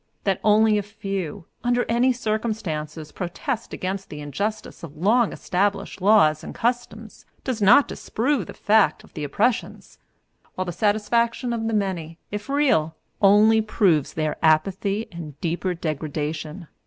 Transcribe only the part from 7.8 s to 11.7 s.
disprove the fact of the oppressions, while the satisfaction of